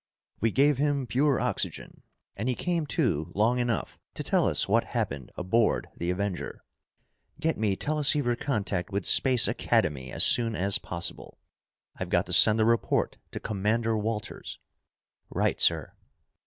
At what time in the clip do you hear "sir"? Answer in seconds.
15.61-15.93